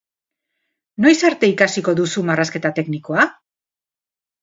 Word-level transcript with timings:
Noiz 1.05 1.19
arte 1.29 1.51
ikasiko 1.53 1.97
duzu 2.01 2.27
marrazketa 2.33 2.75
teknikoa? 2.83 3.31